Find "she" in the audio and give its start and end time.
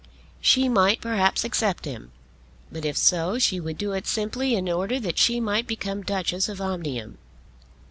0.39-0.67, 3.37-3.59, 5.19-5.39